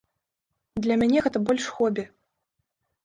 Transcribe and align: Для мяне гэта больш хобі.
Для 0.87 0.95
мяне 1.03 1.19
гэта 1.27 1.37
больш 1.49 1.69
хобі. 1.77 2.03